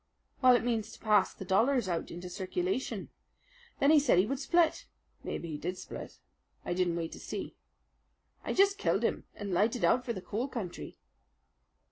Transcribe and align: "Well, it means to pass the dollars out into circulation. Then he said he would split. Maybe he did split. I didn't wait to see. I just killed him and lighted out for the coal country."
"Well, 0.41 0.55
it 0.55 0.63
means 0.63 0.91
to 0.93 0.99
pass 0.99 1.31
the 1.31 1.45
dollars 1.45 1.87
out 1.87 2.09
into 2.09 2.27
circulation. 2.27 3.09
Then 3.79 3.91
he 3.91 3.99
said 3.99 4.17
he 4.17 4.25
would 4.25 4.39
split. 4.39 4.87
Maybe 5.23 5.49
he 5.51 5.57
did 5.59 5.77
split. 5.77 6.17
I 6.65 6.73
didn't 6.73 6.95
wait 6.95 7.11
to 7.11 7.19
see. 7.19 7.55
I 8.43 8.53
just 8.53 8.79
killed 8.79 9.03
him 9.03 9.25
and 9.35 9.53
lighted 9.53 9.85
out 9.85 10.03
for 10.03 10.13
the 10.13 10.19
coal 10.21 10.47
country." 10.47 10.97